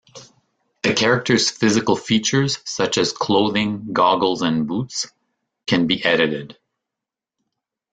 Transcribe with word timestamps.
A 0.83 0.93
character's 0.93 1.51
physical 1.51 1.95
features, 1.95 2.57
such 2.65 2.97
as 2.97 3.13
clothing, 3.13 3.93
goggles, 3.93 4.41
and 4.41 4.67
boots, 4.67 5.07
can 5.67 5.85
be 5.85 6.03
edited. 6.03 6.57